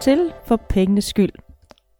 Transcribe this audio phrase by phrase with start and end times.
[0.00, 1.32] til For Pengenes Skyld.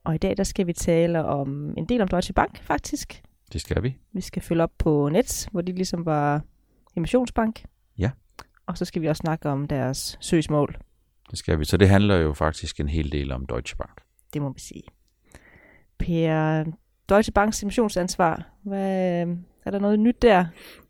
[0.04, 3.22] Og i dag der skal vi tale om en del om Deutsche Bank faktisk.
[3.52, 3.96] Det skal vi.
[4.12, 6.42] Vi skal følge op på Nets, hvor de ligesom var
[6.96, 7.64] emissionsbank.
[7.98, 8.10] Ja.
[8.66, 10.76] Og så skal vi også snakke om deres søgsmål.
[11.30, 11.64] Det skal vi.
[11.64, 14.00] Så det handler jo faktisk en hel del om Deutsche Bank.
[14.32, 14.82] Det må vi sige.
[15.98, 16.64] Per,
[17.10, 20.46] Deutsche Banks emissionsansvar, hvad, øh, er der noget nyt der?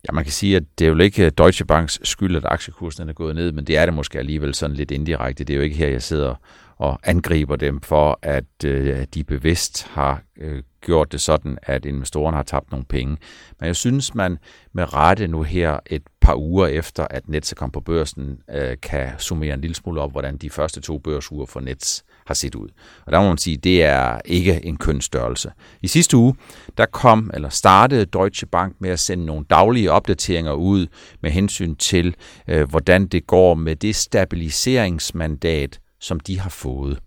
[0.09, 3.09] Ja, man kan sige, at det er jo ikke øh, Deutsche Banks skyld, at aktiekursen
[3.09, 5.45] er gået ned, men det er det måske alligevel sådan lidt indirekte.
[5.45, 6.35] Det er jo ikke her, jeg sidder
[6.77, 12.37] og angriber dem for, at øh, de bevidst har øh, gjort det sådan, at investorerne
[12.37, 13.17] har tabt nogle penge.
[13.61, 14.39] Men jeg synes, man
[14.73, 18.77] med rette nu her et par uger efter, at Nets er kommet på børsen, øh,
[18.83, 22.55] kan summere en lille smule op, hvordan de første to børsuger for Nets har set
[22.55, 22.69] ud.
[23.07, 25.53] Og der må man sige, det er ikke en kønsstørrelse.
[25.83, 26.35] I sidste uge,
[26.79, 30.87] der kom eller startede Deutsche Bank med at sende nogle daglige opdateringer ud
[31.21, 32.15] med hensyn til,
[32.49, 36.99] øh, hvordan det går med det stabiliseringsmandat, som de har fået.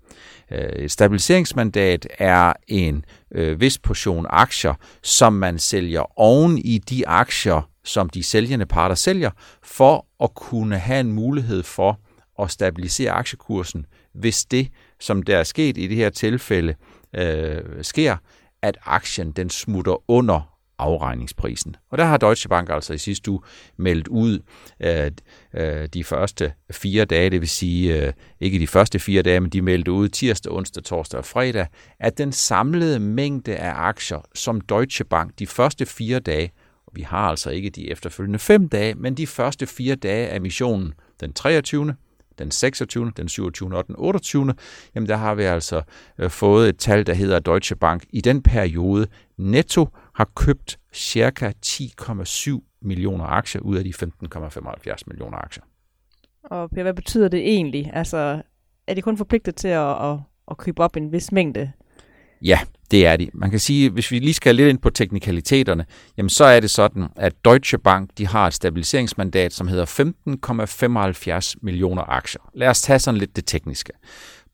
[0.51, 7.07] Øh, et stabiliseringsmandat er en øh, vis portion aktier, som man sælger oven i de
[7.07, 9.31] aktier, som de sælgende parter sælger,
[9.63, 11.99] for at kunne have en mulighed for
[12.39, 14.67] at stabilisere aktiekursen, hvis det,
[15.03, 16.75] som der er sket i det her tilfælde,
[17.15, 18.17] øh, sker,
[18.61, 21.75] at aktien den smutter under afregningsprisen.
[21.89, 23.39] Og der har Deutsche Bank altså i sidste uge
[23.77, 24.39] meldt ud
[24.79, 25.11] øh,
[25.53, 29.49] øh, de første fire dage, det vil sige øh, ikke de første fire dage, men
[29.49, 31.67] de meldte ud tirsdag, onsdag, torsdag og fredag,
[31.99, 36.51] at den samlede mængde af aktier, som Deutsche Bank de første fire dage,
[36.87, 40.41] og vi har altså ikke de efterfølgende fem dage, men de første fire dage af
[40.41, 41.95] missionen, den 23.,
[42.39, 43.77] den 26., den 27.
[43.77, 44.53] og den 28.,
[44.95, 45.81] jamen der har vi altså
[46.17, 49.07] øh, fået et tal, der hedder Deutsche Bank i den periode
[49.37, 55.63] netto har købt cirka 10,7 millioner aktier ud af de 15,75 millioner aktier.
[56.43, 57.91] Og Per, hvad betyder det egentlig?
[57.93, 58.41] Altså,
[58.87, 60.19] er de kun forpligtet til at, at,
[60.51, 61.71] at købe op en vis mængde?
[62.43, 62.59] Ja,
[62.91, 63.29] det er de.
[63.33, 65.85] Man kan sige, hvis vi lige skal lidt ind på teknikaliteterne,
[66.17, 69.85] jamen så er det sådan, at Deutsche Bank de har et stabiliseringsmandat, som hedder
[71.45, 72.41] 15,75 millioner aktier.
[72.53, 73.93] Lad os tage sådan lidt det tekniske.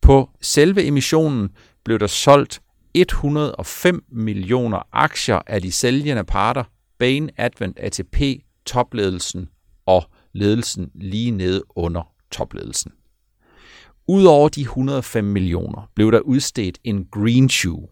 [0.01, 1.49] På selve emissionen
[1.85, 2.61] blev der solgt
[2.93, 6.63] 105 millioner aktier af de sælgende parter,
[6.99, 8.21] Bain, Advent, ATP,
[8.65, 9.49] topledelsen
[9.85, 12.91] og ledelsen lige nede under topledelsen.
[14.09, 17.87] Udover de 105 millioner blev der udstedt en green shoe.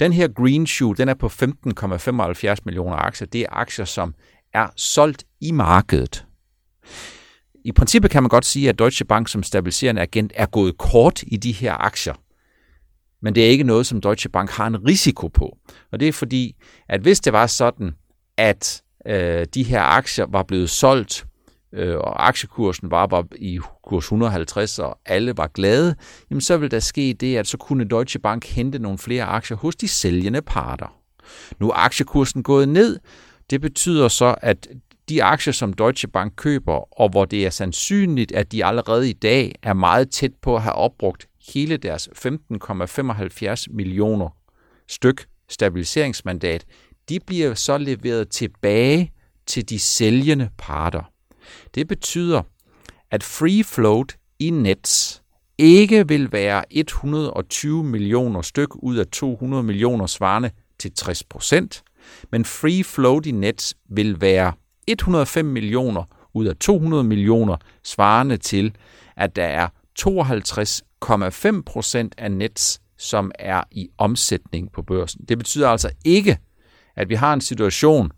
[0.00, 3.26] Den her green shoe, den er på 15,75 millioner aktier.
[3.26, 4.14] Det er aktier, som
[4.52, 6.26] er solgt i markedet.
[7.64, 11.22] I princippet kan man godt sige, at Deutsche Bank som stabiliserende agent er gået kort
[11.26, 12.14] i de her aktier.
[13.22, 15.58] Men det er ikke noget, som Deutsche Bank har en risiko på.
[15.92, 16.56] Og det er fordi,
[16.88, 17.94] at hvis det var sådan,
[18.36, 21.26] at øh, de her aktier var blevet solgt,
[21.76, 25.94] øh, og aktiekursen var, var i kurs 150, og alle var glade,
[26.30, 29.56] jamen så ville der ske det, at så kunne Deutsche Bank hente nogle flere aktier
[29.56, 30.94] hos de sælgende parter.
[31.60, 32.98] Nu er aktiekursen gået ned.
[33.50, 34.68] Det betyder så, at
[35.08, 39.12] de aktier, som Deutsche Bank køber, og hvor det er sandsynligt, at de allerede i
[39.12, 44.28] dag er meget tæt på at have opbrugt hele deres 15,75 millioner
[44.88, 46.64] styk stabiliseringsmandat,
[47.08, 49.12] de bliver så leveret tilbage
[49.46, 51.12] til de sælgende parter.
[51.74, 52.42] Det betyder,
[53.10, 55.22] at free float i Nets
[55.58, 61.82] ikke vil være 120 millioner styk ud af 200 millioner svarende til 60 procent,
[62.32, 64.52] men free float i Nets vil være
[64.86, 68.76] 105 millioner ud af 200 millioner svarende til,
[69.16, 69.68] at der er
[70.00, 75.24] 52,5 procent af Nets, som er i omsætning på børsen.
[75.28, 76.38] Det betyder altså ikke,
[76.96, 78.12] at vi har en situation,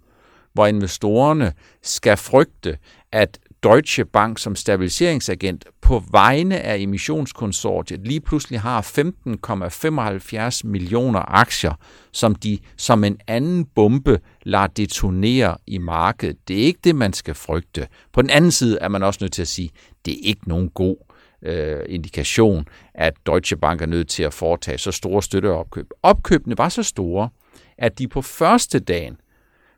[0.52, 1.52] hvor investorerne
[1.82, 2.78] skal frygte,
[3.12, 11.72] at Deutsche Bank som stabiliseringsagent på vegne af emissionskonsortiet lige pludselig har 15,75 millioner aktier,
[12.12, 16.36] som de som en anden bombe lader detonere i markedet.
[16.48, 17.88] Det er ikke det, man skal frygte.
[18.12, 19.70] På den anden side er man også nødt til at sige,
[20.04, 20.96] det er ikke nogen god
[21.42, 25.86] øh, indikation, at Deutsche Bank er nødt til at foretage så store støtteopkøb.
[26.02, 27.28] Opkøbene var så store,
[27.78, 29.16] at de på første dagen,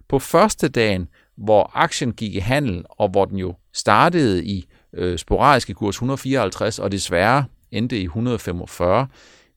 [0.08, 1.08] på første dagen,
[1.44, 6.78] hvor aktien gik i handel, og hvor den jo startede i øh, sporadiske kurs 154,
[6.78, 9.06] og desværre endte i 145,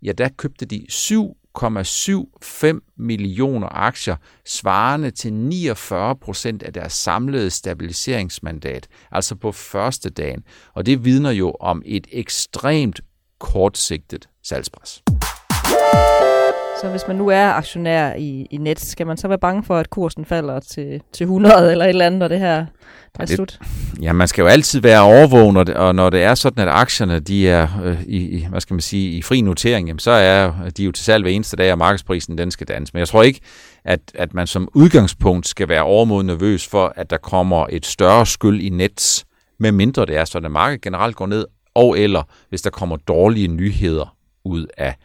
[0.01, 4.15] ja, der købte de 7,75 millioner aktier,
[4.45, 10.44] svarende til 49 procent af deres samlede stabiliseringsmandat, altså på første dagen.
[10.74, 13.01] Og det vidner jo om et ekstremt
[13.39, 15.03] kortsigtet salgspres.
[16.83, 19.77] Så hvis man nu er aktionær i, i net, skal man så være bange for,
[19.77, 22.65] at kursen falder til, til 100 eller et eller andet, når det her
[23.19, 23.59] er det, slut?
[24.01, 27.19] Ja, man skal jo altid være overvågen, og, og når det er sådan, at aktierne
[27.19, 30.83] de er øh, i, hvad skal man sige, i fri notering, jamen, så er de
[30.83, 32.91] jo til salg hver eneste dag, og markedsprisen den skal danse.
[32.94, 33.39] Men jeg tror ikke,
[33.86, 38.25] at, at man som udgangspunkt skal være overmodet nervøs for, at der kommer et større
[38.25, 39.25] skyld i nets,
[39.59, 41.45] med mindre det er sådan, at markedet generelt går ned,
[41.75, 44.15] og eller hvis der kommer dårlige nyheder
[44.45, 44.95] ud af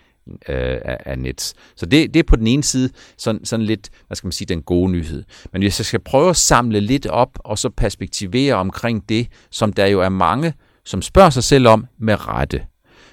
[0.49, 1.55] øh, af, af Nets.
[1.77, 4.47] Så det, det er på den ene side sådan, sådan lidt, hvad skal man sige,
[4.47, 5.25] den gode nyhed.
[5.53, 9.73] Men hvis jeg skal prøve at samle lidt op og så perspektivere omkring det, som
[9.73, 10.55] der jo er mange,
[10.85, 12.67] som spørger sig selv om med rette,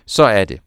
[0.05, 0.59] så er det,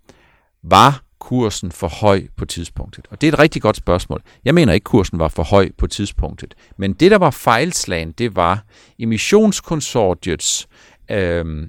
[0.63, 3.07] var kursen for høj på tidspunktet?
[3.11, 4.23] Og det er et rigtig godt spørgsmål.
[4.45, 6.55] Jeg mener ikke, kursen var for høj på tidspunktet.
[6.77, 8.65] Men det, der var fejlslagen, det var
[8.99, 10.69] emissionskonsortiets
[11.11, 11.69] øh,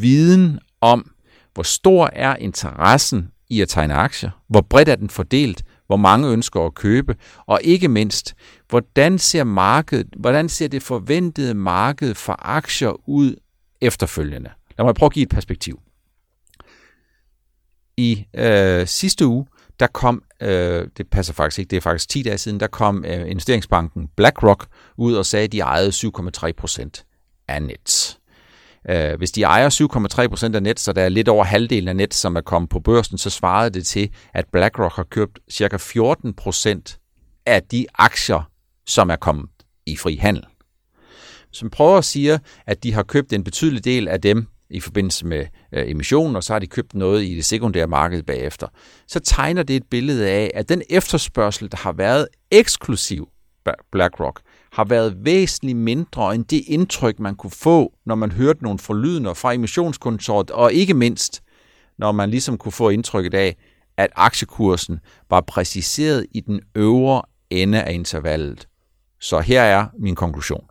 [0.00, 1.10] viden om,
[1.54, 4.30] hvor stor er interessen i at tegne aktier?
[4.48, 5.64] Hvor bredt er den fordelt?
[5.86, 7.16] Hvor mange ønsker at købe?
[7.46, 8.34] Og ikke mindst,
[8.68, 13.36] hvordan ser markedet, hvordan ser det forventede marked for aktier ud
[13.80, 14.50] efterfølgende?
[14.78, 15.80] Lad mig prøve at give et perspektiv.
[17.96, 19.46] I øh, sidste uge,
[19.80, 23.04] der kom, øh, det passer faktisk ikke, det er faktisk 10 dage siden, der kom
[23.04, 24.66] øh, investeringsbanken BlackRock
[24.96, 27.04] ud og sagde, at de ejede 7,3 procent
[27.48, 28.17] af Nets.
[28.90, 32.14] Øh, hvis de ejer 7,3% af net, så der er lidt over halvdelen af net,
[32.14, 37.42] som er kommet på børsen, så svarede det til, at BlackRock har købt cirka 14%
[37.46, 38.50] af de aktier,
[38.86, 39.46] som er kommet
[39.86, 40.44] i fri handel.
[41.52, 45.26] Som prøver at sige, at de har købt en betydelig del af dem i forbindelse
[45.26, 48.66] med øh, emissionen, og så har de købt noget i det sekundære marked bagefter,
[49.06, 53.28] så tegner det et billede af, at den efterspørgsel, der har været eksklusiv
[53.92, 54.40] BlackRock,
[54.72, 59.34] har været væsentligt mindre end det indtryk, man kunne få, når man hørte nogle forlydende
[59.34, 61.42] fra emissionskontoret, og ikke mindst,
[61.98, 63.56] når man ligesom kunne få indtrykket af,
[63.96, 65.00] at aktiekursen
[65.30, 68.68] var præciseret i den øvre ende af intervallet.
[69.20, 70.64] Så her er min konklusion.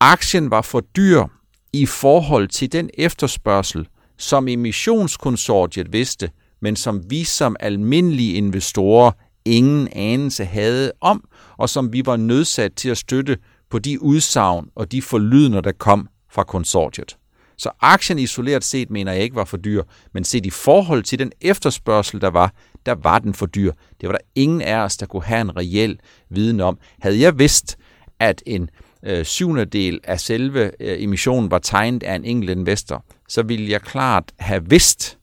[0.00, 1.24] Aktien var for dyr
[1.72, 3.88] i forhold til den efterspørgsel,
[4.18, 6.30] som emissionskonsortiet vidste,
[6.60, 9.12] men som vi som almindelige investorer
[9.44, 11.24] ingen anelse havde om,
[11.56, 13.38] og som vi var nødsat til at støtte
[13.70, 17.16] på de udsagn og de forlydender, der kom fra konsortiet.
[17.56, 19.82] Så aktien isoleret set mener jeg ikke var for dyr,
[20.14, 22.54] men set i forhold til den efterspørgsel, der var,
[22.86, 23.72] der var den for dyr.
[24.00, 25.98] Det var der ingen af os, der kunne have en reel
[26.30, 26.78] viden om.
[27.00, 27.76] Havde jeg vidst,
[28.18, 28.70] at en
[29.02, 33.70] øh, syvende del af selve øh, emissionen var tegnet af en enkelt investor, så ville
[33.70, 35.18] jeg klart have vidst,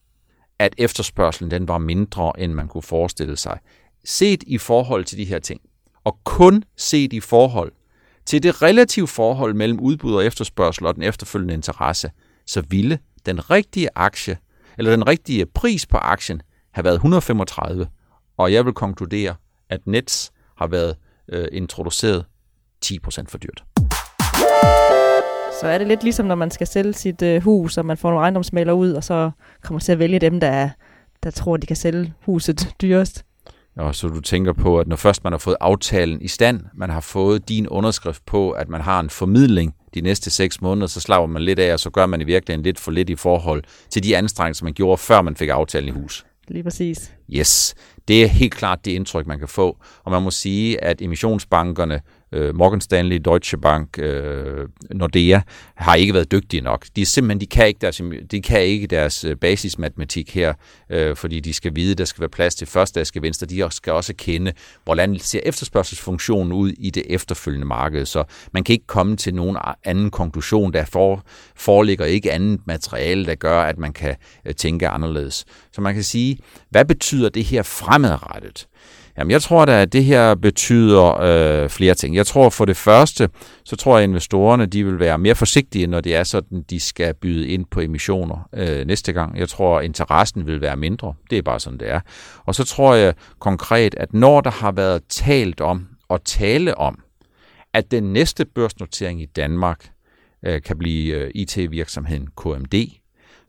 [0.60, 3.60] at efterspørgselen den var mindre, end man kunne forestille sig.
[4.06, 5.62] Set i forhold til de her ting
[6.04, 7.72] og kun set i forhold
[8.26, 12.12] til det relative forhold mellem udbud og efterspørgsel og den efterfølgende interesse,
[12.46, 14.38] så ville den rigtige aktie,
[14.78, 16.42] eller den rigtige pris på aktien,
[16.72, 17.88] have været 135,
[18.38, 19.36] og jeg vil konkludere,
[19.70, 20.96] at Nets har været
[21.30, 22.26] øh, introduceret
[22.86, 23.64] 10% for dyrt.
[25.62, 28.10] Så er det lidt ligesom, når man skal sælge sit øh, hus, og man får
[28.10, 29.32] nogle ejendomsmalere ud, og så
[29.64, 30.70] kommer til at vælge dem, der,
[31.24, 33.26] der tror, de kan sælge huset dyrest.
[33.80, 36.90] Og så du tænker på, at når først man har fået aftalen i stand, man
[36.90, 41.00] har fået din underskrift på, at man har en formidling de næste seks måneder, så
[41.00, 43.64] slapper man lidt af, og så gør man i virkeligheden lidt for lidt i forhold
[43.90, 46.26] til de anstrengelser, man gjorde, før man fik aftalen i hus.
[46.48, 47.14] Lige præcis.
[47.30, 47.76] Yes,
[48.08, 49.78] det er helt klart det indtryk, man kan få.
[50.04, 55.40] Og man må sige, at emissionsbankerne øh, Morgan Stanley, Deutsche Bank, øh, Nordea,
[55.76, 56.86] har ikke været dygtige nok.
[56.96, 60.54] De er simpelthen, de kan ikke deres, de kan ikke deres øh, basismatematik her,
[60.90, 63.94] øh, fordi de skal vide, der skal være plads til første skal venstre, De skal
[63.94, 64.52] også kende,
[64.84, 68.06] hvordan ser efterspørgselsfunktionen ud i det efterfølgende marked.
[68.06, 71.24] Så man kan ikke komme til nogen anden konklusion, der for,
[71.56, 75.46] foreligger ikke andet materiale, der gør, at man kan øh, tænke anderledes.
[75.72, 76.38] Så man kan sige,
[76.70, 78.68] hvad betyder det her fremadrettet?
[79.20, 82.16] Jamen, jeg tror da, at det her betyder øh, flere ting.
[82.16, 83.30] Jeg tror for det første,
[83.66, 86.80] så tror jeg, at investorerne de vil være mere forsigtige, når det er sådan, de
[86.80, 89.38] skal byde ind på emissioner øh, næste gang.
[89.38, 91.14] Jeg tror, at interessen vil være mindre.
[91.30, 92.00] Det er bare sådan, det er.
[92.46, 97.00] Og så tror jeg konkret, at når der har været talt om og tale om,
[97.74, 99.92] at den næste børsnotering i Danmark
[100.46, 102.74] øh, kan blive øh, IT-virksomheden KMD,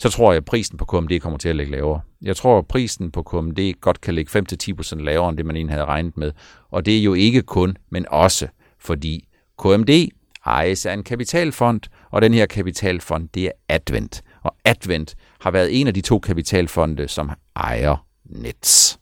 [0.01, 2.01] så tror jeg, at prisen på KMD kommer til at ligge lavere.
[2.23, 5.75] Jeg tror, at prisen på KMD godt kan ligge 5-10% lavere, end det man egentlig
[5.75, 6.33] havde regnet med.
[6.71, 9.29] Og det er jo ikke kun, men også fordi
[9.59, 10.09] KMD
[10.47, 11.81] ejes af en kapitalfond,
[12.11, 14.23] og den her kapitalfond, det er Advent.
[14.43, 19.00] Og Advent har været en af de to kapitalfonde, som ejer Nets.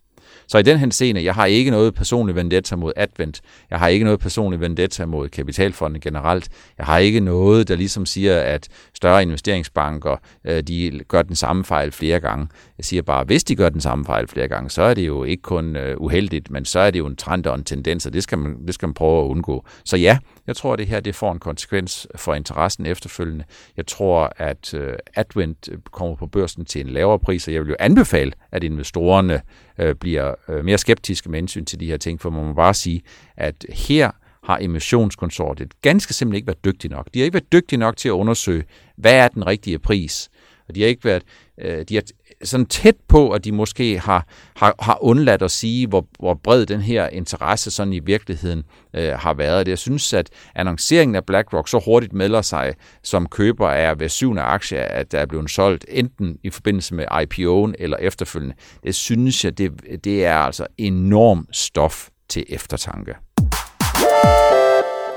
[0.48, 3.40] Så i den henseende, jeg har ikke noget personligt vendetta mod Advent.
[3.70, 6.48] Jeg har ikke noget personligt vendetta mod kapitalfonden generelt.
[6.78, 11.64] Jeg har ikke noget, der ligesom siger, at større investeringsbanker, øh, de gør den samme
[11.64, 12.48] fejl flere gange.
[12.78, 15.24] Jeg siger bare, hvis de gør den samme fejl flere gange, så er det jo
[15.24, 18.12] ikke kun øh, uheldigt, men så er det jo en trend og en tendens, og
[18.12, 19.64] det skal man, det skal man prøve at undgå.
[19.84, 23.44] Så ja, jeg tror, at det her det får en konsekvens for interessen efterfølgende.
[23.76, 27.62] Jeg tror, at øh, Advent øh, kommer på børsen til en lavere pris, og jeg
[27.62, 29.42] vil jo anbefale, at investorerne
[29.78, 32.74] øh, bliver øh, mere skeptiske med hensyn til de her ting, for man må bare
[32.74, 33.02] sige,
[33.36, 34.10] at her
[34.44, 37.08] har emissionskonsortiet ganske simpelthen ikke været dygtige nok.
[37.14, 38.64] De har ikke været dygtige nok til at undersøge,
[38.96, 40.30] hvad er den rigtige pris.
[40.68, 41.22] Og de har ikke været,
[41.60, 42.02] øh, de har
[42.44, 44.26] sådan tæt på, at de måske har,
[44.56, 48.62] har, har undladt at sige, hvor, hvor bred den her interesse sådan i virkeligheden
[48.94, 49.68] øh, har været.
[49.68, 54.42] Jeg synes, at annonceringen af BlackRock så hurtigt melder sig som køber af hver syvende
[54.42, 58.54] aktie, at der er blevet solgt enten i forbindelse med IPO'en eller efterfølgende.
[58.82, 59.72] Det synes jeg, det,
[60.04, 63.14] det er altså enorm stof til eftertanke.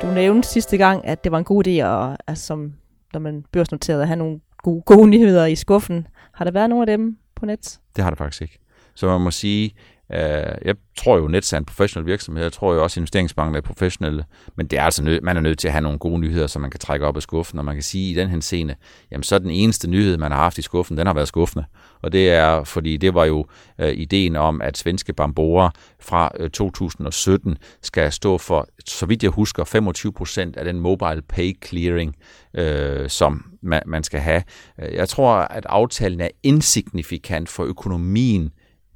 [0.01, 2.73] Du nævnte sidste gang, at det var en god idé, at, altså, som,
[3.13, 6.07] når man børsnoterede, at have nogle gode, gode nyheder i skuffen.
[6.33, 7.79] Har der været nogen af dem på net?
[7.95, 8.59] Det har der faktisk ikke.
[8.95, 9.75] Så man må sige,
[10.13, 12.43] Øh, jeg tror jo, Nets er en professionel virksomhed.
[12.43, 14.25] Jeg tror jo også, at investeringsbanken er professionelle.
[14.57, 16.61] Men det er altså nød, man er nødt til at have nogle gode nyheder, som
[16.61, 17.59] man kan trække op af skuffen.
[17.59, 18.75] Og man kan sige, at i den her scene,
[19.11, 21.65] jamen så er den eneste nyhed, man har haft i skuffen, den har været skuffende.
[22.01, 23.45] Og det er, fordi det var jo
[23.79, 29.31] øh, ideen om, at svenske Bambora fra øh, 2017 skal stå for, så vidt jeg
[29.31, 32.15] husker, 25 procent af den mobile pay clearing,
[32.53, 34.43] øh, som man, man skal have.
[34.81, 38.51] Øh, jeg tror, at aftalen er insignifikant for økonomien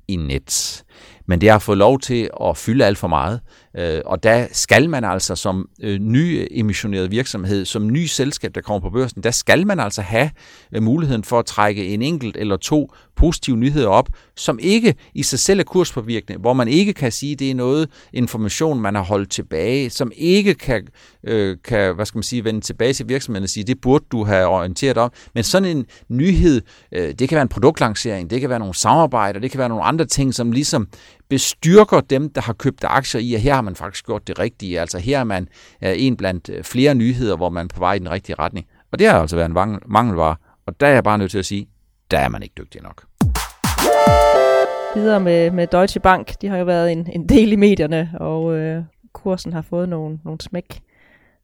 [0.08, 0.84] i net.
[1.28, 3.40] Men det har fået lov til at fylde alt for meget.
[3.78, 8.62] Øh, og der skal man altså som øh, ny emissioneret virksomhed, som ny selskab, der
[8.62, 10.30] kommer på børsen, der skal man altså have
[10.72, 15.24] øh, muligheden for at trække en enkelt eller to positive nyheder op, som ikke i
[15.24, 18.96] sig selv er kurspåvirkende, hvor man ikke kan sige, at det er noget information, man
[18.96, 20.88] har holdt tilbage, som ikke kan,
[21.24, 24.24] øh, kan hvad skal man sige, vende tilbage til virksomheden og sige, det burde du
[24.24, 25.12] have orienteret om.
[25.34, 29.40] Men sådan en nyhed, øh, det kan være en produktlancering, det kan være nogle samarbejder,
[29.40, 30.88] det kan være nogle andre ting, som ligesom
[31.30, 34.80] bestyrker dem, der har købt aktier i, at her har man faktisk gjort det rigtige.
[34.80, 35.48] Altså her er man
[35.82, 38.68] en blandt øh, flere nyheder, hvor man er på vej i den rigtige retning.
[38.92, 40.36] Og det har altså været en mangelvare.
[40.66, 41.68] Og der er jeg bare nødt til at sige,
[42.12, 43.06] der er man ikke dygtig nok.
[44.96, 46.42] Videre med, med Deutsche Bank.
[46.42, 50.20] De har jo været en, en del i medierne, og øh, kursen har fået nogle,
[50.24, 50.82] nogle smæk.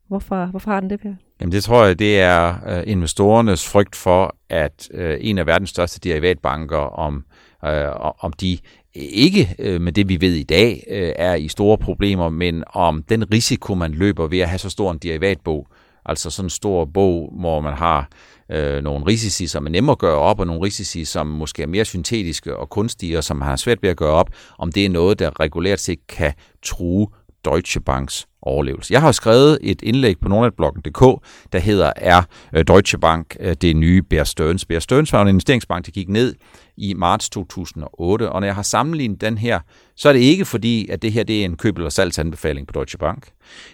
[0.07, 1.13] Hvorfor, hvorfor har den det, Per?
[1.41, 5.69] Jamen det tror jeg, det er øh, investorernes frygt for, at øh, en af verdens
[5.69, 7.25] største derivatbanker, om,
[7.65, 8.57] øh, om de
[8.93, 13.03] ikke øh, med det, vi ved i dag, øh, er i store problemer, men om
[13.03, 15.67] den risiko, man løber ved at have så stor en derivatbog,
[16.05, 18.09] altså sådan en stor bog, hvor man har
[18.51, 21.67] øh, nogle risici, som er nemmere at gøre op, og nogle risici, som måske er
[21.67, 24.89] mere syntetiske og kunstige, og som har svært ved at gøre op, om det er
[24.89, 27.07] noget, der regulært set kan true
[27.45, 28.93] Deutsche Banks overlevelse.
[28.93, 32.21] Jeg har skrevet et indlæg på nordnetbloggen.dk, der hedder Er
[32.55, 34.65] øh, Deutsche Bank øh, det nye Bear Stearns?
[34.65, 36.35] Bear Stearns var en investeringsbank, der gik ned
[36.77, 39.59] i marts 2008, og når jeg har sammenlignet den her,
[39.95, 42.71] så er det ikke fordi, at det her det er en køb- eller salgsanbefaling på
[42.71, 43.27] Deutsche Bank.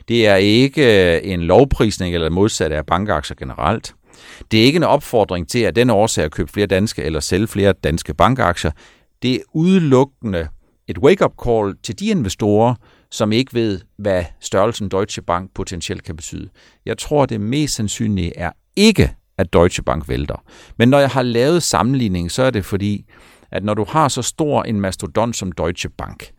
[0.07, 3.93] Det er ikke øh, en lovprisning eller modsat af bankaktier generelt.
[4.51, 7.47] Det er ikke en opfordring til, at den årsag at købe flere danske eller sælge
[7.47, 8.71] flere danske bankaktier.
[9.21, 10.47] Det er udelukkende
[10.88, 12.75] et wake-up call til de investorer,
[13.11, 16.49] som ikke ved, hvad størrelsen Deutsche Bank potentielt kan betyde.
[16.85, 20.43] Jeg tror, det mest sandsynlige er ikke, at Deutsche Bank vælter.
[20.77, 23.05] Men når jeg har lavet sammenligning, så er det fordi,
[23.51, 26.31] at når du har så stor en mastodont som Deutsche Bank,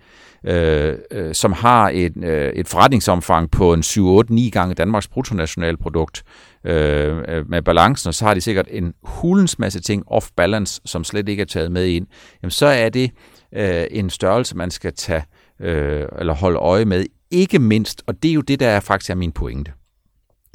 [0.44, 6.22] øh, øh, som har et, øh, et forretningsomfang på en 7-8-9 gange Danmarks bruttonationalprodukt
[6.64, 11.04] øh, øh, med balancen, og så har de sikkert en hulens masse ting off-balance, som
[11.04, 12.06] slet ikke er taget med ind,
[12.42, 13.10] jamen så er det
[13.56, 18.22] øh, en størrelse, man skal tage øh, Øh, eller holde øje med, ikke mindst, og
[18.22, 19.72] det er jo det, der er faktisk er min pointe.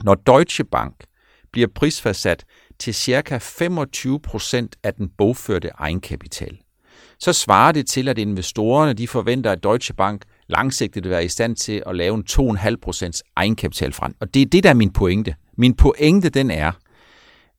[0.03, 1.05] Når Deutsche Bank
[1.51, 2.45] bliver prisfastsat
[2.79, 3.38] til ca.
[3.38, 6.57] 25% af den bogførte egenkapital,
[7.19, 11.27] så svarer det til, at investorerne de forventer, at Deutsche Bank langsigtet vil være i
[11.27, 14.15] stand til at lave en 2,5% egenkapital frem.
[14.19, 15.36] Og det er det, der er min pointe.
[15.57, 16.72] Min pointe, den er,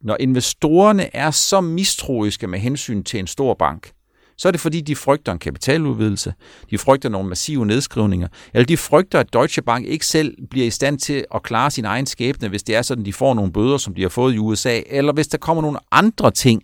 [0.00, 3.92] når investorerne er så mistroiske med hensyn til en stor bank,
[4.36, 6.34] så er det fordi, de frygter en kapitaludvidelse,
[6.70, 10.70] de frygter nogle massive nedskrivninger, eller de frygter, at Deutsche Bank ikke selv bliver i
[10.70, 13.78] stand til at klare sin egen skæbne, hvis det er sådan, de får nogle bøder,
[13.78, 16.62] som de har fået i USA, eller hvis der kommer nogle andre ting,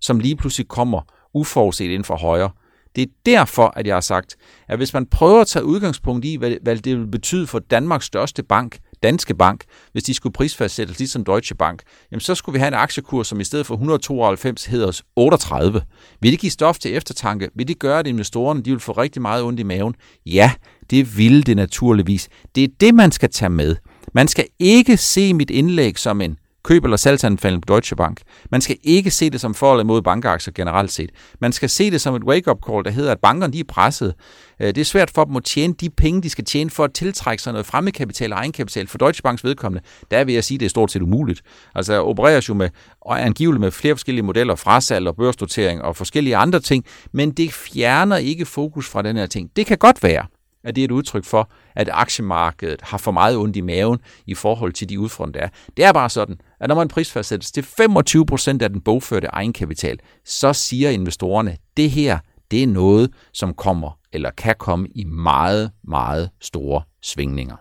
[0.00, 1.00] som lige pludselig kommer
[1.34, 2.50] uforudset inden for højre.
[2.96, 4.36] Det er derfor, at jeg har sagt,
[4.68, 8.04] at hvis man prøver at tage udgangspunkt i, hvad, hvad det vil betyde for Danmarks
[8.04, 12.58] største bank, Danske Bank, hvis de skulle prisfastsættes ligesom Deutsche Bank, jamen så skulle vi
[12.58, 15.82] have en aktiekurs, som i stedet for 192 hedder 38.
[16.20, 17.48] Vil det give stof til eftertanke?
[17.54, 19.94] Vil det gøre, at investorerne de vil få rigtig meget ondt i maven?
[20.26, 20.52] Ja,
[20.90, 22.28] det ville det naturligvis.
[22.54, 23.76] Det er det, man skal tage med.
[24.14, 28.20] Man skal ikke se mit indlæg som en køb- eller salgsanbefaling på Deutsche Bank.
[28.50, 31.10] Man skal ikke se det som forhold imod bankaktier generelt set.
[31.40, 34.14] Man skal se det som et wake-up call, der hedder, at bankerne de er presset.
[34.60, 36.92] Øh, det er svært for dem at tjene de penge, de skal tjene for at
[36.92, 38.86] tiltrække sig noget fremmedkapital og egenkapital.
[38.86, 41.42] For Deutsche Banks vedkommende, der vil jeg sige, at det er stort set umuligt.
[41.74, 42.70] Altså opereres jo med,
[43.00, 47.52] og angiveligt med flere forskellige modeller, frasalg og børsnotering og forskellige andre ting, men det
[47.52, 49.50] fjerner ikke fokus fra den her ting.
[49.56, 50.26] Det kan godt være,
[50.64, 54.34] at det er et udtryk for, at aktiemarkedet har for meget ondt i maven i
[54.34, 55.50] forhold til de udfordringer, der er.
[55.76, 59.98] Det er bare sådan, at når man prisfastsættes til 25 procent af den bogførte egenkapital,
[60.24, 62.18] så siger investorerne, at det her,
[62.50, 67.56] det er noget, som kommer eller kan komme i meget, meget store svingninger.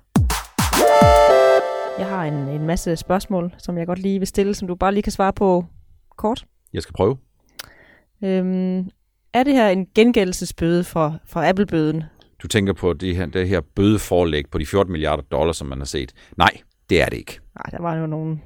[1.99, 4.93] Jeg har en, en masse spørgsmål, som jeg godt lige vil stille, som du bare
[4.93, 5.65] lige kan svare på
[6.17, 6.45] kort.
[6.73, 7.17] Jeg skal prøve.
[8.23, 8.89] Øhm,
[9.33, 12.03] er det her en gengældelsesbøde for, for Apple-bøden?
[12.43, 15.77] Du tænker på det her, det her bødeforlæg på de 14 milliarder dollars, som man
[15.77, 16.13] har set.
[16.37, 16.51] Nej,
[16.89, 17.39] det er det ikke.
[17.55, 18.41] Nej, der var jo nogen,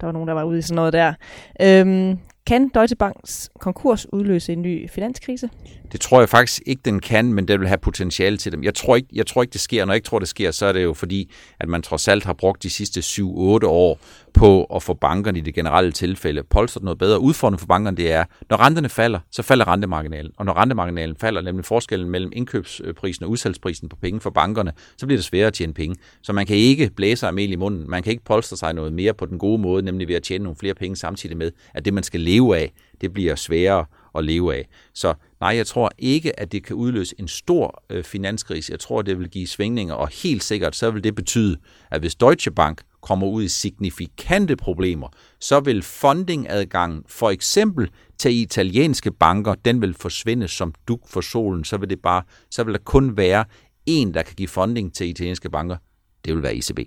[0.00, 1.14] der var nogen, der var ude i sådan noget der.
[1.62, 5.50] Øhm, kan Deutsche Banks konkurs udløse en ny finanskrise?
[5.92, 8.62] Det tror jeg faktisk ikke, den kan, men den vil have potentiale til dem.
[8.62, 9.84] Jeg tror, ikke, jeg tror ikke, det sker.
[9.84, 11.30] Når jeg ikke tror, det sker, så er det jo fordi,
[11.60, 13.22] at man trods alt har brugt de sidste 7-8
[13.66, 14.00] år
[14.34, 17.20] på at få bankerne i det generelle tilfælde polstret noget bedre.
[17.20, 20.32] Udfordringen for bankerne det er, når renterne falder, så falder rentemarginalen.
[20.36, 25.06] Og når rentemarginalen falder, nemlig forskellen mellem indkøbsprisen og udsalgsprisen på penge for bankerne, så
[25.06, 25.96] bliver det sværere at tjene penge.
[26.22, 27.90] Så man kan ikke blæse sig mel i munden.
[27.90, 30.44] Man kan ikke polstre sig noget mere på den gode måde, nemlig ved at tjene
[30.44, 34.24] nogle flere penge samtidig med, at det man skal leve af, det bliver sværere at
[34.24, 34.68] leve af.
[34.94, 38.72] Så nej, jeg tror ikke, at det kan udløse en stor øh, finanskrise.
[38.72, 41.56] Jeg tror, det vil give svingninger, og helt sikkert så vil det betyde,
[41.90, 45.08] at hvis Deutsche Bank kommer ud i signifikante problemer,
[45.40, 51.64] så vil fundingadgangen for eksempel til italienske banker, den vil forsvinde som duk for solen.
[51.64, 53.44] Så vil det bare, så vil der kun være
[53.86, 55.76] en, der kan give funding til italienske banker.
[56.24, 56.78] Det vil være ECB.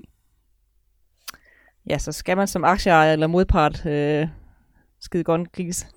[1.89, 4.27] Ja, så skal man som aktieejer eller modpart øh,
[4.99, 5.87] skide godt gris.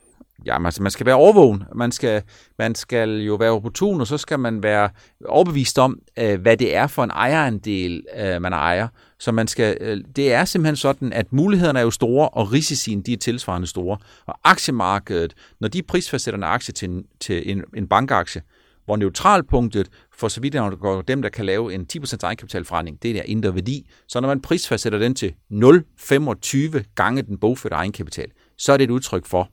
[0.46, 1.62] Ja, man, altså, man skal være overvågen.
[1.74, 2.22] Man skal,
[2.58, 4.90] man skal jo være opportun, og så skal man være
[5.24, 8.88] overbevist om, øh, hvad det er for en ejerandel, øh, man ejer.
[9.18, 13.02] Så man skal, øh, det er simpelthen sådan, at mulighederne er jo store, og risicien
[13.02, 13.98] de er tilsvarende store.
[14.26, 18.42] Og aktiemarkedet, når de prisfastsætter en aktie til en, til en, en bankaktie,
[18.84, 23.14] hvor neutralpunktet for så vidt går dem, der kan lave en 10% egenkapitalforretning, det er
[23.14, 23.86] der indre værdi.
[24.08, 28.26] Så når man prisfastsætter den til 0,25 gange den bogførte egenkapital,
[28.58, 29.50] så er det et udtryk for,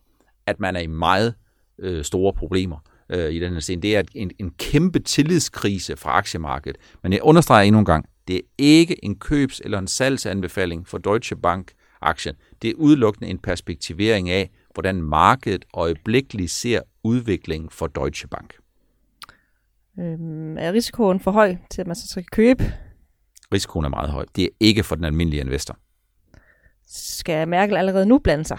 [0.48, 1.34] at man er i meget
[1.80, 2.78] øh, store problemer
[3.10, 3.82] øh, i den her scene.
[3.82, 6.78] Det er en, en kæmpe tillidskrise fra aktiemarkedet.
[7.04, 10.98] Men jeg understreger endnu en gang, det er ikke en købs- eller en salgsanbefaling for
[10.98, 12.36] Deutsche Bank-aktien.
[12.62, 18.54] Det er udelukkende en perspektivering af, hvordan markedet øjeblikkeligt ser udviklingen for Deutsche Bank.
[20.00, 22.64] Øhm, er risikoen for høj til, at man så skal købe?
[23.54, 24.26] Risikoen er meget høj.
[24.36, 25.78] Det er ikke for den almindelige investor.
[26.88, 28.58] Skal Merkel allerede nu blande sig?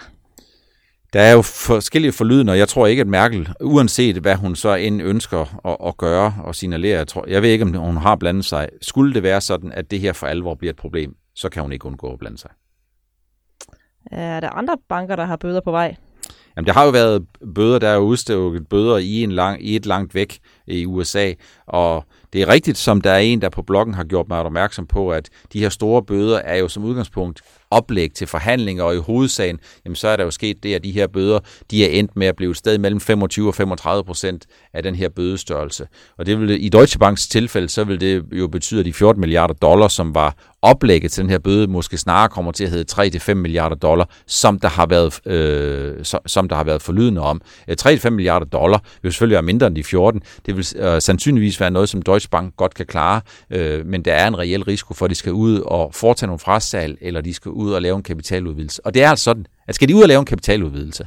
[1.15, 4.73] Der er jo forskellige forlydende, og jeg tror ikke, at Merkel, uanset hvad hun så
[4.73, 8.15] end ønsker at, at gøre og signalere, jeg, tror, jeg ved ikke, om hun har
[8.15, 8.69] blandet sig.
[8.81, 11.71] Skulle det være sådan, at det her for alvor bliver et problem, så kan hun
[11.71, 12.49] ikke undgå at blande sig.
[14.11, 15.95] Er der andre banker, der har bøder på vej?
[16.57, 17.25] Jamen, der har jo været
[17.55, 21.33] bøder, der er udstedt bøder i, en lang, i et langt væk i USA,
[21.67, 24.87] og det er rigtigt, som der er en, der på bloggen har gjort mig opmærksom
[24.87, 27.41] på, at de her store bøder er jo som udgangspunkt
[27.75, 30.91] oplæg til forhandlinger, og i hovedsagen, jamen så er der jo sket det, at de
[30.91, 31.39] her bøder,
[31.71, 34.95] de er endt med at blive et sted mellem 25 og 35 procent af den
[34.95, 35.87] her bødestørrelse.
[36.17, 39.19] Og det vil, i Deutsche Banks tilfælde, så vil det jo betyde, at de 14
[39.19, 43.19] milliarder dollars, som var oplægget til den her bøde, måske snarere kommer til at hedde
[43.31, 47.41] 3-5 milliarder dollar, som der har været, øh, som der har været forlydende om.
[47.67, 50.21] Øh, 3-5 milliarder dollar vil selvfølgelig være mindre end de 14.
[50.45, 54.13] Det vil øh, sandsynligvis være noget, som Deutsche Bank godt kan klare, øh, men der
[54.13, 57.33] er en reel risiko for, at de skal ud og foretage nogle frasalg, eller de
[57.33, 58.85] skal ud og lave en kapitaludvidelse.
[58.85, 61.05] Og det er altså sådan, at skal de ud og lave en kapitaludvidelse,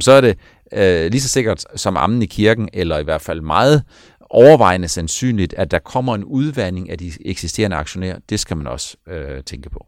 [0.00, 0.38] så er det
[0.72, 3.82] øh, lige så sikkert som ammen i kirken, eller i hvert fald meget
[4.30, 8.18] overvejende sandsynligt, at der kommer en udvandring af de eksisterende aktionærer.
[8.28, 9.86] Det skal man også øh, tænke på.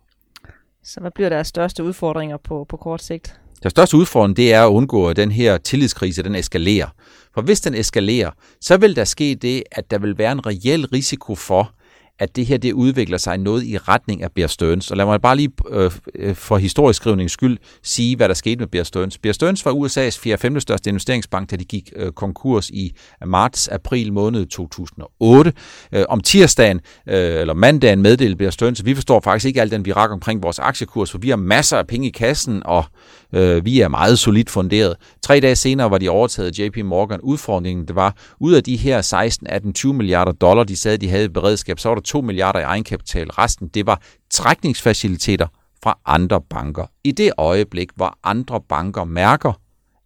[0.85, 3.41] Så hvad bliver deres største udfordringer på, på kort sigt?
[3.63, 6.89] Den største udfordring, det er at undgå, at den her tillidskrise, den eskalerer.
[7.35, 10.87] For hvis den eskalerer, så vil der ske det, at der vil være en reel
[10.87, 11.75] risiko for,
[12.23, 14.91] at det her det udvikler sig noget i retning af Bear Stearns.
[14.91, 18.67] Og lad mig bare lige øh, øh for historieskrivningens skyld sige, hvad der skete med
[18.67, 19.19] Bear Stearns.
[19.19, 20.39] Bear Stearns var USA's 4.
[20.39, 20.61] 5.
[20.61, 25.53] største investeringsbank, da de gik øh, konkurs i øh, marts-april måned 2008.
[25.93, 29.73] Øh, om tirsdagen, øh, eller mandagen, meddelte Bear Stearns, at vi forstår faktisk ikke alt
[29.73, 32.85] den virak omkring vores aktiekurs, for vi har masser af penge i kassen, og
[33.33, 34.97] øh, vi er meget solidt funderet.
[35.23, 37.21] Tre dage senere var de overtaget JP Morgan.
[37.21, 41.09] Udfordringen det var, ud af de her 16, 18, 20 milliarder dollar, de sagde, de
[41.09, 43.31] havde i beredskab, så var der 2 milliarder i egenkapital.
[43.31, 45.47] Resten, det var trækningsfaciliteter
[45.83, 46.87] fra andre banker.
[47.05, 49.53] I det øjeblik, hvor andre banker mærker,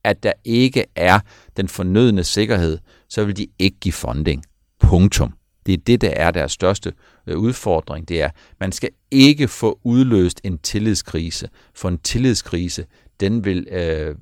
[0.05, 1.21] at der ikke er
[1.57, 4.43] den fornødne sikkerhed, så vil de ikke give funding.
[4.81, 5.33] Punktum.
[5.67, 6.93] Det er det, der er deres største
[7.27, 8.09] øh, udfordring.
[8.09, 11.49] Det er, man skal ikke få udløst en tillidskrise.
[11.75, 12.85] For en tillidskrise,
[13.21, 14.15] den vil, øh,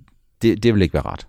[0.42, 1.28] det, det vil ikke være ret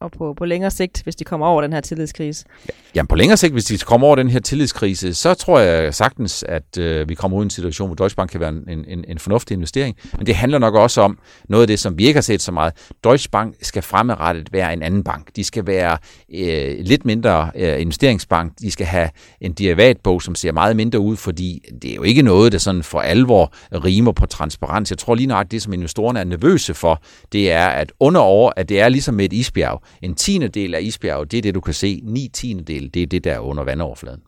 [0.00, 2.44] og på, på længere sigt, hvis de kommer over den her tillidskrise?
[2.68, 5.94] Ja, jamen på længere sigt, hvis de kommer over den her tillidskrise, så tror jeg
[5.94, 8.84] sagtens, at øh, vi kommer ud i en situation, hvor Deutsche Bank kan være en,
[8.88, 9.96] en, en fornuftig investering.
[10.16, 12.52] Men det handler nok også om noget af det, som vi ikke har set så
[12.52, 12.72] meget.
[13.04, 15.36] Deutsche Bank skal fremadrettet være en anden bank.
[15.36, 15.98] De skal være
[16.34, 18.52] øh, lidt mindre øh, investeringsbank.
[18.60, 22.22] De skal have en derivatbog, som ser meget mindre ud, fordi det er jo ikke
[22.22, 24.90] noget, der sådan for alvor rimer på transparens.
[24.90, 28.52] Jeg tror lige nok, det, som investorerne er nervøse for, det er, at under over,
[28.56, 31.54] at det er ligesom med et isbjerg en tiende del af isbjerget, det er det,
[31.54, 32.00] du kan se.
[32.04, 34.20] Ni tiende del, det er det, der er under vandoverfladen.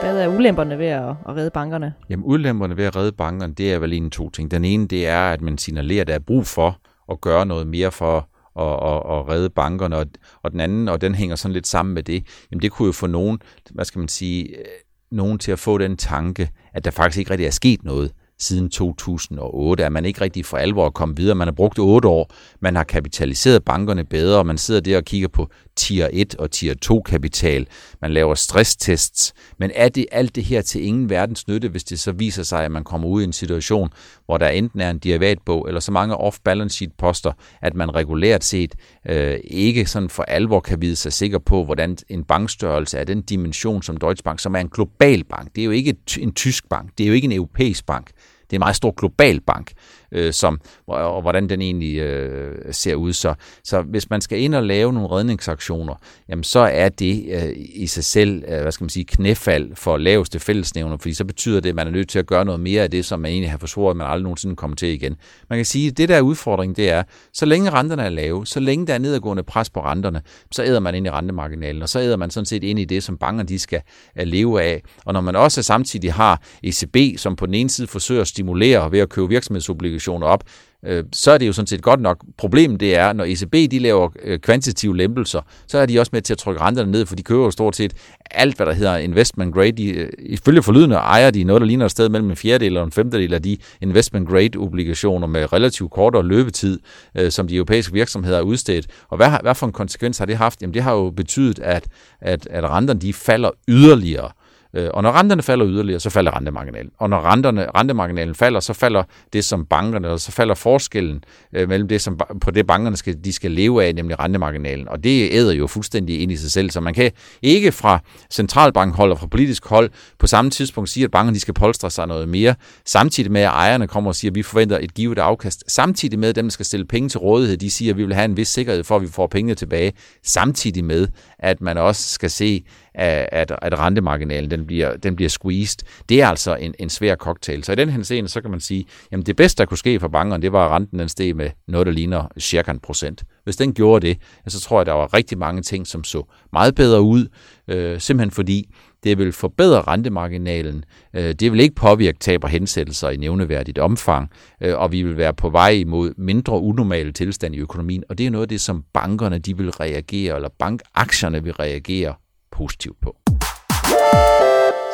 [0.00, 1.94] Hvad er ulemperne ved at, redde bankerne?
[2.10, 4.50] Jamen ulemperne ved at redde bankerne, det er vel en to ting.
[4.50, 6.80] Den ene, det er, at man signalerer, at der er brug for
[7.12, 8.28] at gøre noget mere for
[8.60, 10.06] at, at, at redde bankerne, og,
[10.42, 12.92] og den anden, og den hænger sådan lidt sammen med det, jamen det kunne jo
[12.92, 13.38] få nogen,
[13.70, 14.64] hvad skal man sige, øh,
[15.10, 18.12] nogen til at få den tanke, at der faktisk ikke rigtig er sket noget
[18.44, 21.34] siden 2008, at man ikke rigtig for alvor er kommet videre.
[21.34, 25.04] Man har brugt otte år, man har kapitaliseret bankerne bedre, og man sidder der og
[25.04, 27.66] kigger på tier 1 og tier 2 kapital.
[28.00, 32.00] Man laver stresstests, men er det alt det her til ingen verdens nytte, hvis det
[32.00, 33.88] så viser sig, at man kommer ud i en situation,
[34.26, 38.44] hvor der enten er en derivatbog eller så mange off-balance sheet poster, at man regulært
[38.44, 38.74] set
[39.08, 43.22] øh, ikke sådan for alvor kan vide sig sikker på, hvordan en bankstørrelse er den
[43.22, 45.54] dimension som Deutsche Bank, som er en global bank.
[45.54, 48.10] Det er jo ikke en tysk bank, det er jo ikke en europæisk bank.
[48.44, 49.72] Det er en meget stor global bank,
[50.14, 53.12] øh, som, og, og hvordan den egentlig øh, ser ud.
[53.12, 55.94] Så, så hvis man skal ind og lave nogle redningsaktioner,
[56.28, 59.96] jamen så er det øh, i sig selv, øh, hvad skal man sige, knæfald for
[59.96, 62.82] laveste fællesnævner, fordi så betyder det, at man er nødt til at gøre noget mere
[62.82, 65.16] af det, som man egentlig har forsvoret, at man aldrig nogensinde kommer til igen.
[65.50, 68.60] Man kan sige, at det der udfordring, det er, så længe renterne er lave, så
[68.60, 72.00] længe der er nedadgående pres på renterne, så æder man ind i rentemarginalen, og så
[72.00, 73.80] æder man sådan set ind i det, som banker de skal
[74.18, 74.82] øh, leve af.
[75.04, 78.92] Og når man også samtidig har ECB, som på den ene side forsøger at stimulere
[78.92, 80.44] ved at købe virksomhedsobligationer op,
[80.86, 82.24] øh, så er det jo sådan set godt nok.
[82.38, 86.22] Problemet det er, når ECB de laver øh, kvantitative lempelser, så er de også med
[86.22, 87.92] til at trykke renterne ned, for de køber jo stort set
[88.30, 89.72] alt, hvad der hedder investment grade.
[89.72, 92.84] De, øh, ifølge forlydende ejer de noget, der ligner et sted mellem en fjerdedel og
[92.84, 96.80] en femtedel af de investment grade obligationer med relativt kortere løbetid,
[97.14, 98.86] øh, som de europæiske virksomheder har udstedt.
[99.08, 100.62] Og hvad, hvad for en konsekvens har det haft?
[100.62, 101.84] Jamen det har jo betydet, at,
[102.20, 104.30] at, at renterne de falder yderligere.
[104.76, 106.90] Øh, og når renterne falder yderligere, så falder rentemarginalen.
[106.98, 111.68] Og når renterne, rentemarginalen falder, så falder det, som bankerne, og så falder forskellen øh,
[111.68, 114.88] mellem det, som på det bankerne skal, de skal leve af, nemlig rentemarginalen.
[114.88, 116.70] Og det æder jo fuldstændig ind i sig selv.
[116.70, 117.10] Så man kan
[117.42, 117.98] ikke fra
[118.30, 122.06] centralbankhold og fra politisk hold på samme tidspunkt sige, at bankerne de skal polstre sig
[122.06, 122.54] noget mere,
[122.86, 125.64] samtidig med, at ejerne kommer og siger, at vi forventer et givet afkast.
[125.68, 128.14] Samtidig med, at dem, der skal stille penge til rådighed, de siger, at vi vil
[128.14, 129.92] have en vis sikkerhed for, at vi får pengene tilbage.
[130.24, 131.08] Samtidig med,
[131.38, 135.78] at man også skal se, at, at rentemarginalen den bliver, den bliver squeezed.
[136.08, 137.64] Det er altså en, en svær cocktail.
[137.64, 140.08] Så i den henseende, så kan man sige, jamen det bedste, der kunne ske for
[140.08, 143.24] bankerne, det var, at renten den steg med noget, der ligner cirka en procent.
[143.44, 146.74] Hvis den gjorde det, så tror jeg, der var rigtig mange ting, som så meget
[146.74, 147.26] bedre ud,
[147.68, 150.84] øh, simpelthen fordi det vil forbedre rentemarginalen.
[151.14, 154.30] Øh, det vil ikke påvirke tab og hensættelser i nævneværdigt omfang,
[154.60, 158.04] øh, og vi vil være på vej imod mindre unormale tilstand i økonomien.
[158.08, 162.14] Og det er noget af det, som bankerne de vil reagere, eller bankaktierne vil reagere
[162.54, 163.16] positivt på.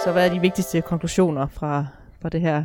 [0.04, 1.86] Så hvad er de vigtigste konklusioner fra,
[2.22, 2.64] fra det her?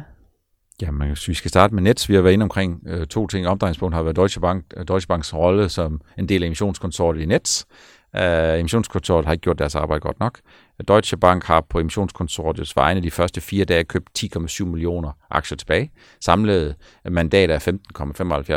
[0.82, 3.28] Ja, man, hvis vi skal starte med Nets, vi har været inde omkring øh, to
[3.28, 3.48] ting.
[3.48, 7.26] Omdrejningspunkt har været Deutsche, Bank, øh, Deutsche Banks rolle som en del af emissionskonsortiet i
[7.26, 7.66] Nets.
[8.18, 10.40] Uh, emissionskonsortiet har ikke gjort deres arbejde godt nok.
[10.84, 15.92] Deutsche Bank har på emissionskonsortiets vegne de første fire dage købt 10,7 millioner aktier tilbage.
[16.22, 16.76] Samlet
[17.10, 17.60] mandat er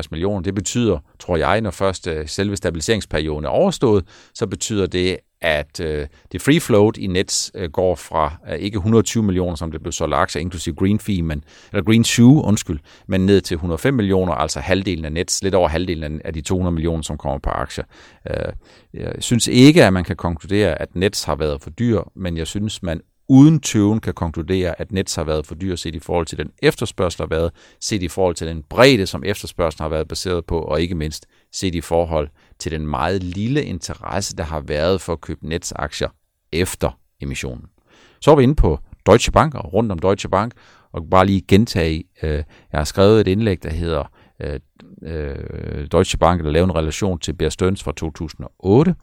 [0.03, 0.43] 15,75 millioner.
[0.43, 4.05] Det betyder, tror jeg, når først øh, selve stabiliseringsperioden er overstået,
[4.35, 8.77] så betyder det, at øh, det free float i Nets øh, går fra øh, ikke
[8.77, 12.79] 120 millioner, som det blev solgt aktier, inklusive Green Fee, men, eller Green Shoe, undskyld,
[13.07, 16.75] men ned til 105 millioner, altså halvdelen af Nets, lidt over halvdelen af de 200
[16.75, 17.85] millioner, som kommer på aktier.
[18.31, 18.53] Øh,
[18.95, 22.47] jeg synes ikke, at man kan konkludere, at Nets har været for dyr, men jeg
[22.47, 26.27] synes, man uden tøven kan konkludere, at Nets har været for dyr set i forhold
[26.27, 29.89] til den efterspørgsel, der har været, set i forhold til den bredde, som efterspørgselen har
[29.89, 34.45] været baseret på, og ikke mindst set i forhold til den meget lille interesse, der
[34.45, 36.09] har været for at købe Nets aktier
[36.53, 37.65] efter emissionen.
[38.21, 40.53] Så er vi inde på Deutsche Bank og rundt om Deutsche Bank,
[40.93, 42.31] og bare lige gentage, øh,
[42.73, 44.61] jeg har skrevet et indlæg, der hedder øh,
[45.03, 48.95] øh, Deutsche Bank, der laver en relation til Bear Stearns fra 2008,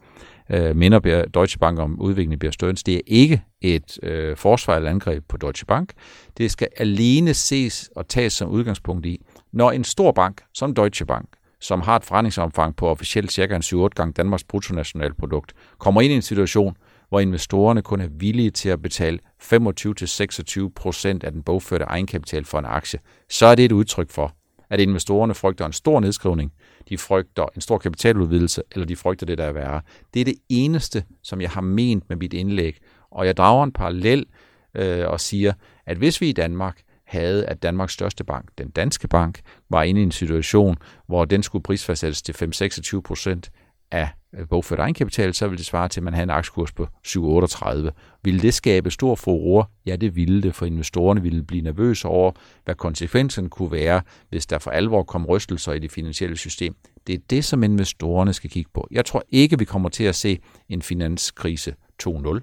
[0.50, 2.82] øh, minder Deutsche Bank om udviklingen i Bear Stearns.
[2.82, 5.92] Det er ikke et øh, forsvar eller angreb på Deutsche Bank.
[6.38, 9.20] Det skal alene ses og tages som udgangspunkt i,
[9.52, 11.28] når en stor bank som Deutsche Bank,
[11.60, 16.16] som har et forretningsomfang på officielt cirka en 7-8 gange Danmarks bruttonationalprodukt, kommer ind i
[16.16, 16.76] en situation,
[17.08, 22.58] hvor investorerne kun er villige til at betale 25-26 procent af den bogførte egenkapital for
[22.58, 22.98] en aktie,
[23.30, 24.32] så er det et udtryk for,
[24.70, 26.52] at investorerne frygter en stor nedskrivning,
[26.88, 29.80] de frygter en stor kapitaludvidelse, eller de frygter det, der er værre.
[30.14, 32.78] Det er det eneste, som jeg har ment med mit indlæg,
[33.10, 34.26] og jeg drager en parallel
[34.74, 35.52] øh, og siger,
[35.86, 40.00] at hvis vi i Danmark havde, at Danmarks største bank, den danske bank, var inde
[40.00, 43.50] i en situation, hvor den skulle prisfastsættes til 5-26 procent
[43.90, 46.86] af øh, bogført egenkapital, så ville det svare til, at man havde en aktiekurs på
[47.06, 47.90] 7,38.
[48.22, 49.64] Ville det skabe stor furore?
[49.86, 52.32] Ja, det ville det, for investorerne ville blive nervøse over,
[52.64, 56.76] hvad konsekvensen kunne være, hvis der for alvor kom rystelser i det finansielle system.
[57.06, 58.88] Det er det, som investorerne skal kigge på.
[58.90, 62.40] Jeg tror ikke, vi kommer til at se en finanskrise 2.0.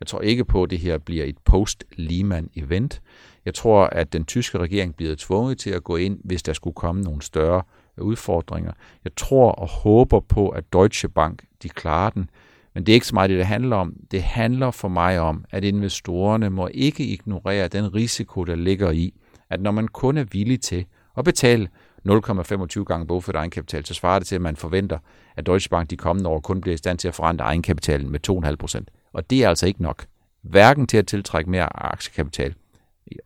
[0.00, 3.00] Jeg tror ikke på, at det her bliver et post-Lehman-event.
[3.44, 6.74] Jeg tror, at den tyske regering bliver tvunget til at gå ind, hvis der skulle
[6.74, 7.62] komme nogle større
[8.02, 8.72] udfordringer.
[9.04, 12.30] Jeg tror og håber på, at Deutsche Bank de klarer den,
[12.74, 13.94] men det er ikke så meget det, det handler om.
[14.10, 19.14] Det handler for mig om, at investorerne må ikke ignorere den risiko, der ligger i,
[19.50, 20.84] at når man kun er villig til
[21.16, 21.68] at betale
[22.08, 24.98] 0,25 gange bogført egenkapital, så svarer det til, at man forventer,
[25.36, 28.28] at Deutsche Bank de kommende år kun bliver i stand til at forandre egenkapitalen med
[28.30, 28.90] 2,5 procent.
[29.12, 30.06] Og det er altså ikke nok.
[30.42, 32.54] Hverken til at tiltrække mere aktiekapital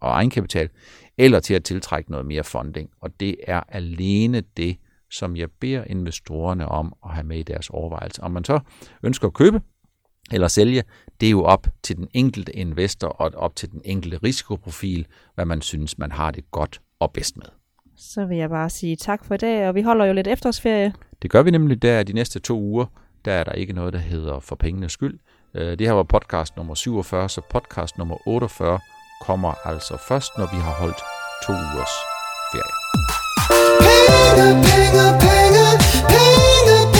[0.01, 0.69] og egenkapital,
[1.21, 2.91] eller til at tiltrække noget mere funding.
[3.01, 4.77] Og det er alene det,
[5.11, 8.23] som jeg beder investorerne om at have med i deres overvejelser.
[8.23, 8.61] Om man så
[9.03, 9.61] ønsker at købe
[10.33, 10.83] eller sælge,
[11.21, 15.45] det er jo op til den enkelte investor og op til den enkelte risikoprofil, hvad
[15.45, 17.47] man synes, man har det godt og bedst med.
[17.97, 20.93] Så vil jeg bare sige tak for i dag, og vi holder jo lidt efterårsferie.
[21.23, 22.87] Det gør vi nemlig der de næste to uger.
[23.25, 25.19] Der er der ikke noget, der hedder for pengenes skyld.
[25.55, 28.79] Øh, det her var podcast nummer 47, så podcast nummer 48
[29.21, 31.01] kommer altså først, når vi har holdt
[31.45, 31.95] to ugers
[32.53, 32.75] ferie.
[33.85, 35.67] Penge, penge, penge,
[36.13, 37.00] penge, penge.